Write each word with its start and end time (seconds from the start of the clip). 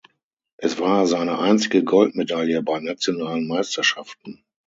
Es 0.57 0.79
war 0.79 1.05
seine 1.05 1.37
einzige 1.37 1.83
Goldmedaille 1.83 2.63
bei 2.63 2.79
nationalen 2.79 3.47
Meisterschaften. 3.47 4.43